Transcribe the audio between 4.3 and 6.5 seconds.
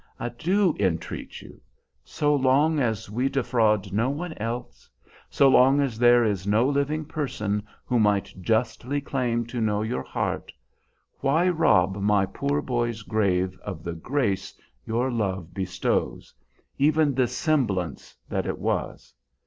else, so long as there is